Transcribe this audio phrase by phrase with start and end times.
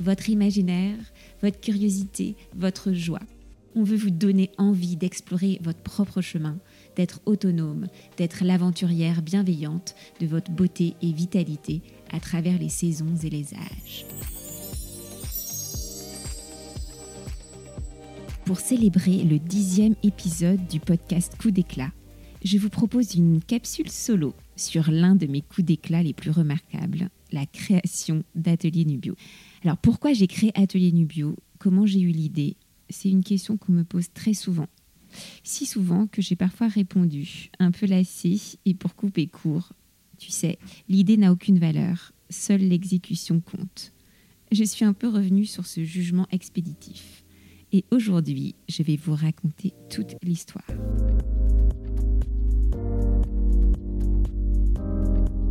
[0.00, 0.98] votre imaginaire,
[1.42, 3.20] votre curiosité, votre joie.
[3.76, 6.58] On veut vous donner envie d'explorer votre propre chemin,
[6.96, 13.30] d'être autonome, d'être l'aventurière bienveillante de votre beauté et vitalité à travers les saisons et
[13.30, 14.06] les âges.
[18.44, 21.90] Pour célébrer le dixième épisode du podcast Coup d'éclat,
[22.44, 27.08] je vous propose une capsule solo sur l'un de mes coups d'éclat les plus remarquables,
[27.34, 29.14] la création d'Atelier Nubio.
[29.62, 31.36] Alors pourquoi j'ai créé Atelier Nubio?
[31.58, 32.56] Comment j'ai eu l'idée?
[32.88, 34.68] C'est une question qu'on me pose très souvent.
[35.42, 39.72] Si souvent que j'ai parfois répondu, un peu lassée et pour couper court.
[40.18, 43.92] Tu sais, l'idée n'a aucune valeur, seule l'exécution compte.
[44.52, 47.24] Je suis un peu revenue sur ce jugement expéditif.
[47.72, 50.66] Et aujourd'hui, je vais vous raconter toute l'histoire.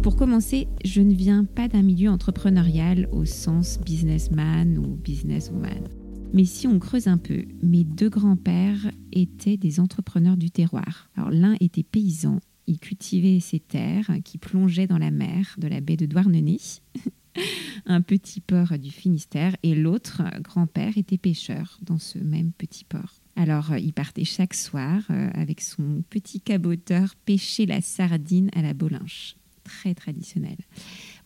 [0.04, 5.88] Pour commencer, je ne viens pas d'un milieu entrepreneurial au sens businessman ou businesswoman.
[6.34, 11.10] Mais si on creuse un peu, mes deux grands-pères étaient des entrepreneurs du terroir.
[11.16, 15.80] Alors l'un était paysan, il cultivait ses terres qui plongeaient dans la mer de la
[15.80, 16.82] baie de Douarnenez,
[17.86, 23.22] un petit port du Finistère, et l'autre grand-père était pêcheur dans ce même petit port.
[23.38, 28.74] Alors, il partait chaque soir euh, avec son petit caboteur pêcher la sardine à la
[28.74, 30.58] bolinche très traditionnel.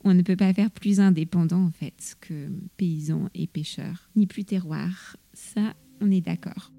[0.04, 4.46] On ne peut pas faire plus indépendant en fait que paysan et pêcheur, ni plus
[4.46, 5.18] terroir.
[5.34, 6.72] Ça, on est d'accord.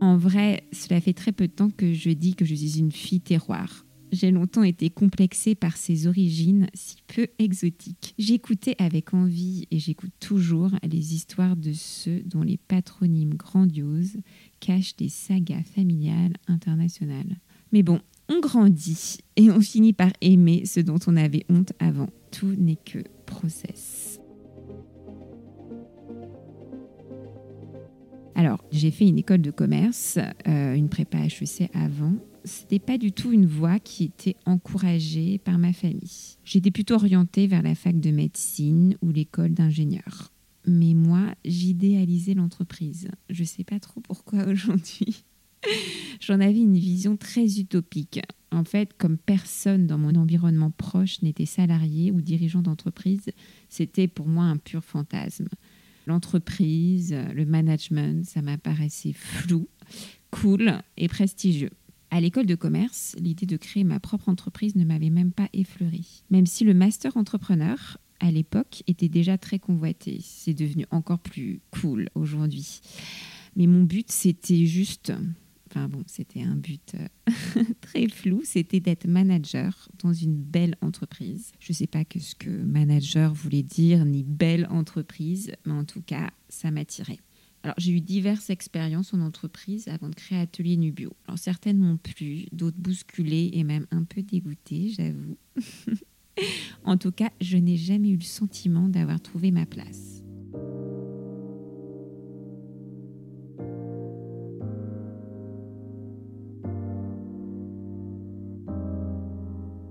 [0.00, 2.92] En vrai, cela fait très peu de temps que je dis que je suis une
[2.92, 3.84] fille terroir.
[4.12, 8.14] J'ai longtemps été complexée par ses origines si peu exotiques.
[8.18, 14.16] J'écoutais avec envie et j'écoute toujours les histoires de ceux dont les patronymes grandioses
[14.58, 17.36] cachent des sagas familiales internationales.
[17.72, 22.08] Mais bon, on grandit et on finit par aimer ce dont on avait honte avant.
[22.30, 24.20] Tout n'est que process.
[28.36, 32.14] Alors, j'ai fait une école de commerce, euh, une prépa HEC avant.
[32.44, 36.38] C'était pas du tout une voie qui était encouragée par ma famille.
[36.44, 40.32] J'étais plutôt orientée vers la fac de médecine ou l'école d'ingénieur.
[40.66, 43.08] Mais moi, j'idéalisais l'entreprise.
[43.28, 45.24] Je sais pas trop pourquoi aujourd'hui.
[46.20, 48.20] J'en avais une vision très utopique.
[48.52, 53.30] En fait, comme personne dans mon environnement proche n'était salarié ou dirigeant d'entreprise,
[53.68, 55.48] c'était pour moi un pur fantasme.
[56.06, 59.68] L'entreprise, le management, ça m'apparaissait flou,
[60.30, 61.70] cool et prestigieux.
[62.10, 66.00] À l'école de commerce, l'idée de créer ma propre entreprise ne m'avait même pas effleuré.
[66.30, 70.18] Même si le master entrepreneur, à l'époque, était déjà très convoité.
[70.20, 72.80] C'est devenu encore plus cool aujourd'hui.
[73.54, 75.12] Mais mon but, c'était juste
[75.70, 81.52] Enfin bon, c'était un but euh, très flou, c'était d'être manager dans une belle entreprise.
[81.60, 86.02] Je ne sais pas ce que manager voulait dire, ni belle entreprise, mais en tout
[86.02, 87.20] cas, ça m'attirait.
[87.62, 91.12] Alors, j'ai eu diverses expériences en entreprise avant de créer Atelier Nubio.
[91.26, 95.36] Alors, certaines m'ont plu, d'autres bousculées et même un peu dégoûtées, j'avoue.
[96.84, 100.19] en tout cas, je n'ai jamais eu le sentiment d'avoir trouvé ma place.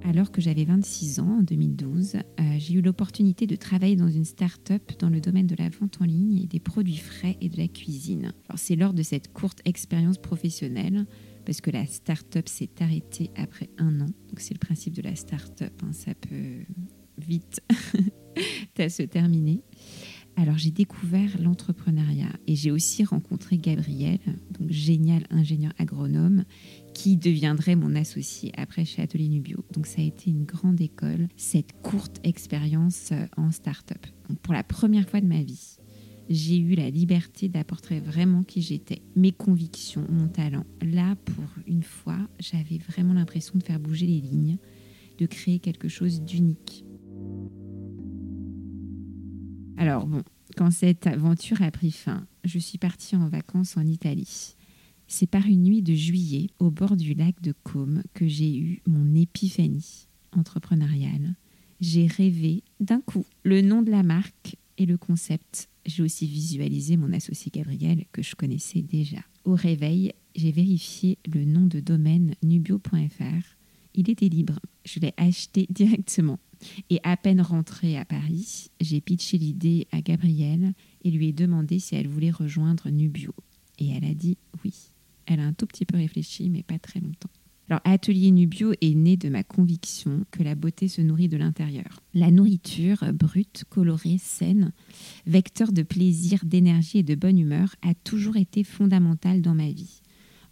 [0.09, 2.21] Alors que j'avais 26 ans, en 2012, euh,
[2.57, 6.05] j'ai eu l'opportunité de travailler dans une start-up dans le domaine de la vente en
[6.05, 8.33] ligne des produits frais et de la cuisine.
[8.55, 11.05] c'est lors de cette courte expérience professionnelle,
[11.45, 15.15] parce que la start-up s'est arrêtée après un an, donc c'est le principe de la
[15.15, 16.63] start-up, hein, ça peut
[17.19, 17.61] vite
[18.77, 19.61] se terminer.
[20.39, 24.19] Alors j'ai découvert l'entrepreneuriat et j'ai aussi rencontré Gabriel,
[24.57, 26.45] donc génial ingénieur agronome,
[26.93, 29.65] qui deviendrait mon associé après chez Atelier Nubio.
[29.73, 34.07] Donc ça a été une grande école, cette courte expérience euh, en start-up.
[34.41, 35.75] Pour la première fois de ma vie,
[36.29, 40.65] j'ai eu la liberté d'apporter vraiment qui j'étais, mes convictions, mon talent.
[40.81, 44.57] Là, pour une fois, j'avais vraiment l'impression de faire bouger les lignes,
[45.17, 46.85] de créer quelque chose d'unique.
[49.79, 50.23] Alors bon,
[50.57, 54.57] quand cette aventure a pris fin, je suis partie en vacances en Italie.
[55.07, 58.81] C'est par une nuit de juillet au bord du lac de Côme que j'ai eu
[58.85, 61.37] mon épiphanie entrepreneuriale.
[61.79, 65.69] J'ai rêvé d'un coup le nom de la marque et le concept.
[65.85, 69.19] J'ai aussi visualisé mon associé Gabriel que je connaissais déjà.
[69.45, 73.58] Au réveil, j'ai vérifié le nom de domaine nubio.fr.
[73.95, 74.59] Il était libre.
[74.85, 76.39] Je l'ai acheté directement.
[76.89, 81.79] Et à peine rentrée à Paris, j'ai pitché l'idée à Gabrielle et lui ai demandé
[81.79, 83.33] si elle voulait rejoindre Nubio.
[83.79, 84.73] Et elle a dit oui.
[85.25, 87.29] Elle a un tout petit peu réfléchi, mais pas très longtemps.
[87.69, 92.01] Alors, Atelier Nubio est né de ma conviction que la beauté se nourrit de l'intérieur.
[92.15, 94.71] La nourriture, brute, colorée, saine,
[95.27, 100.01] vecteur de plaisir, d'énergie et de bonne humeur, a toujours été fondamentale dans ma vie.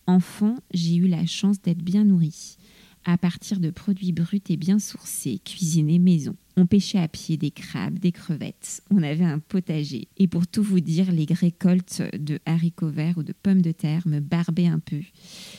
[0.05, 2.56] Enfant, j'ai eu la chance d'être bien nourrie
[3.07, 6.35] à partir de produits bruts et bien sourcés, cuisinés maison.
[6.57, 10.09] On pêchait à pied des crabes, des crevettes, on avait un potager.
[10.17, 14.05] Et pour tout vous dire, les récoltes de haricots verts ou de pommes de terre
[14.07, 14.99] me barbaient un peu,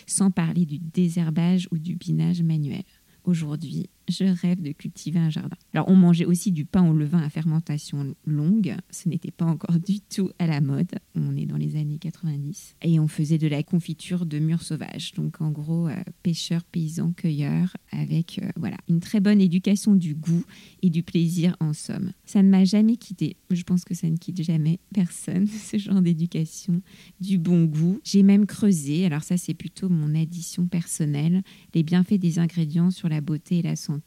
[0.07, 2.85] sans parler du désherbage ou du binage manuel.
[3.25, 5.57] Aujourd'hui, je rêve de cultiver un jardin.
[5.75, 8.75] Alors, on mangeait aussi du pain au levain à fermentation longue.
[8.91, 10.91] Ce n'était pas encore du tout à la mode.
[11.15, 12.77] On est dans les années 90.
[12.83, 15.13] Et on faisait de la confiture de mûres sauvages.
[15.15, 20.15] Donc, en gros, euh, pêcheurs, paysans, cueilleurs, avec euh, voilà une très bonne éducation du
[20.15, 20.45] goût
[20.83, 22.13] et du plaisir en somme.
[22.25, 23.37] Ça ne m'a jamais quitté.
[23.51, 26.83] Je pense que ça ne quitte jamais personne, ce genre d'éducation,
[27.21, 28.01] du bon goût.
[28.05, 31.43] J'ai même creusé, alors ça c'est plutôt mon addition personnelle,
[31.75, 33.98] les bienfaits des ingrédients sur la beauté et la santé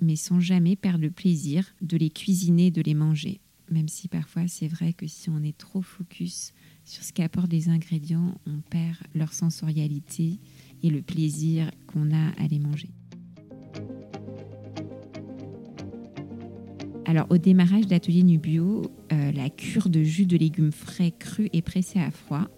[0.00, 3.40] mais sans jamais perdre le plaisir de les cuisiner, de les manger.
[3.70, 6.52] Même si parfois c'est vrai que si on est trop focus
[6.84, 10.38] sur ce qu'apportent les ingrédients, on perd leur sensorialité
[10.82, 12.90] et le plaisir qu'on a à les manger.
[17.04, 18.82] Alors au démarrage d'Atelier Nubio,
[19.12, 22.48] euh, la cure de jus de légumes frais, crus et pressés à froid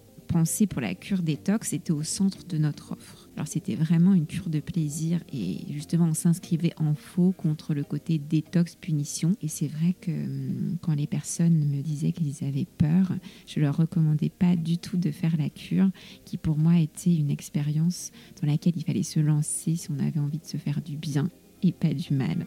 [0.70, 3.28] pour la cure détox était au centre de notre offre.
[3.36, 7.84] Alors c'était vraiment une cure de plaisir et justement on s'inscrivait en faux contre le
[7.84, 9.32] côté détox punition.
[9.42, 13.12] Et c'est vrai que hum, quand les personnes me disaient qu'ils avaient peur,
[13.46, 15.90] je leur recommandais pas du tout de faire la cure,
[16.24, 20.20] qui pour moi était une expérience dans laquelle il fallait se lancer si on avait
[20.20, 21.28] envie de se faire du bien
[21.62, 22.46] et pas du mal.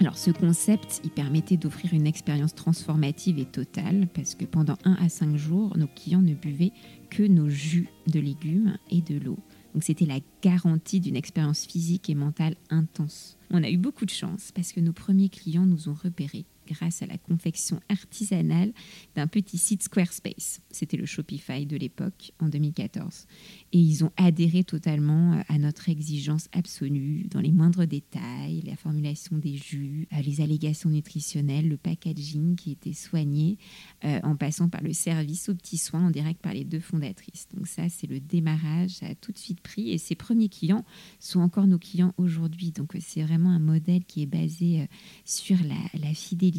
[0.00, 4.94] Alors ce concept, il permettait d'offrir une expérience transformative et totale parce que pendant 1
[4.94, 6.72] à 5 jours, nos clients ne buvaient
[7.10, 9.38] que nos jus de légumes et de l'eau.
[9.72, 13.38] Donc c'était la garantie d'une expérience physique et mentale intense.
[13.50, 17.02] On a eu beaucoup de chance parce que nos premiers clients nous ont repérés grâce
[17.02, 18.72] à la confection artisanale
[19.14, 20.60] d'un petit site Squarespace.
[20.70, 23.26] C'était le Shopify de l'époque, en 2014.
[23.72, 28.76] Et ils ont adhéré totalement euh, à notre exigence absolue dans les moindres détails, la
[28.76, 33.58] formulation des jus, euh, les allégations nutritionnelles, le packaging qui était soigné,
[34.04, 37.48] euh, en passant par le service aux petits soins en direct par les deux fondatrices.
[37.54, 39.90] Donc ça, c'est le démarrage, ça a tout de suite pris.
[39.90, 40.84] Et ces premiers clients
[41.20, 42.70] sont encore nos clients aujourd'hui.
[42.70, 44.86] Donc c'est vraiment un modèle qui est basé
[45.24, 46.53] sur la, la fidélité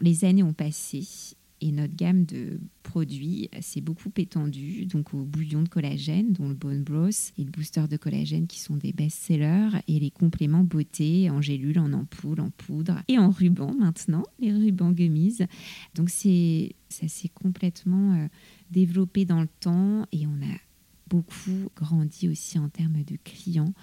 [0.00, 5.62] les années ont passé et notre gamme de produits s'est beaucoup étendue, donc au bouillon
[5.62, 9.78] de collagène, dont le Bone Broth et le booster de collagène qui sont des best-sellers,
[9.86, 14.52] et les compléments beauté en gélule, en ampoule, en poudre et en ruban maintenant, les
[14.52, 15.38] rubans gummies.
[15.94, 18.26] Donc c'est ça s'est complètement euh,
[18.70, 20.56] développé dans le temps et on a
[21.76, 23.74] grandi aussi en termes de clients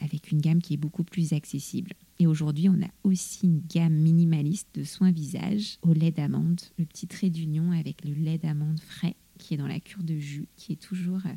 [0.00, 1.92] avec une gamme qui est beaucoup plus accessible.
[2.18, 6.84] Et aujourd'hui, on a aussi une gamme minimaliste de soins visage au lait d'amande, le
[6.84, 10.46] petit trait d'union avec le lait d'amande frais qui est dans la cure de jus,
[10.56, 11.34] qui est toujours euh,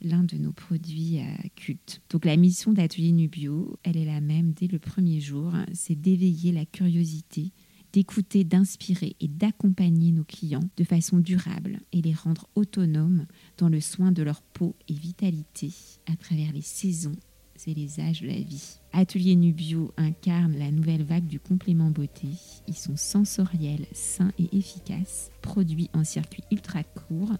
[0.00, 2.00] l'un de nos produits euh, cultes.
[2.10, 6.52] Donc la mission d'Atelier Nubio, elle est la même dès le premier jour, c'est d'éveiller
[6.52, 7.50] la curiosité,
[7.92, 13.26] d'écouter, d'inspirer et d'accompagner nos clients de façon durable et les rendre autonomes
[13.58, 15.70] dans le soin de leur peau et vitalité
[16.06, 17.16] à travers les saisons
[17.66, 18.78] et les âges de la vie.
[18.92, 22.28] Atelier Nubio incarne la nouvelle vague du complément beauté.
[22.66, 27.32] Ils sont sensoriels, sains et efficaces, produits en circuit ultra court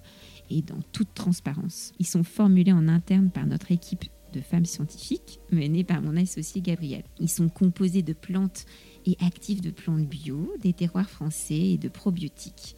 [0.50, 1.92] et dans toute transparence.
[1.98, 6.60] Ils sont formulés en interne par notre équipe de femmes scientifiques menée par mon associé
[6.60, 7.04] Gabriel.
[7.20, 8.66] Ils sont composés de plantes
[9.06, 12.76] et actifs de plantes bio, des terroirs français et de probiotiques.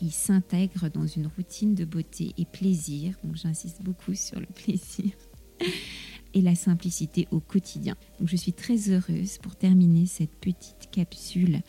[0.00, 5.12] Ils s'intègrent dans une routine de beauté et plaisir, donc j'insiste beaucoup sur le plaisir
[6.34, 7.96] et la simplicité au quotidien.
[8.18, 11.60] Donc je suis très heureuse pour terminer cette petite capsule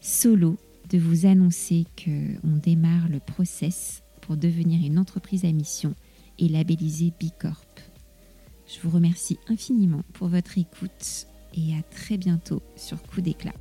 [0.00, 0.56] solo
[0.90, 5.94] de vous annoncer qu'on démarre le process pour devenir une entreprise à mission
[6.38, 7.64] et labelliser Bicorp.
[8.72, 13.54] Je vous remercie infiniment pour votre écoute et à très bientôt sur Coup d'éclat.